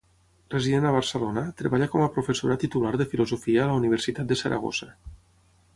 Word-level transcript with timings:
Resident 0.53 0.87
a 0.91 0.93
Barcelona, 0.95 1.43
treballa 1.59 1.89
com 1.91 2.05
a 2.05 2.09
professora 2.17 2.59
titular 2.65 2.95
de 3.03 3.09
filosofia 3.13 3.65
a 3.65 3.69
la 3.73 3.79
Universitat 3.83 4.33
de 4.33 4.41
Saragossa. 4.45 4.91